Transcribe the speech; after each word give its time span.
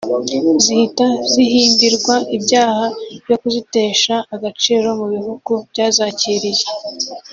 zihita 0.63 1.07
zihimbirwa 1.31 2.15
ibyaha 2.35 2.85
byo 3.23 3.35
kuzitesha 3.41 4.15
agaciro 4.35 4.87
mu 4.99 5.05
bihugu 5.13 5.51
byazakiriye 5.71 6.65